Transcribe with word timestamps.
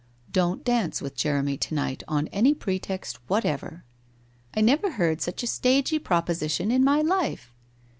'Don't 0.41 0.63
dance 0.65 0.99
with 0.99 1.15
Jeremy 1.15 1.57
to 1.57 1.75
night 1.75 2.01
on 2.07 2.27
any 2.29 2.55
pretext 2.55 3.19
whatever.'' 3.29 3.83
I 4.57 4.61
never 4.61 4.93
heard 4.93 5.21
such 5.21 5.43
a 5.43 5.45
stagey 5.45 5.99
proposition 5.99 6.71
in 6.71 6.83
my 6.83 7.01
life 7.01 7.53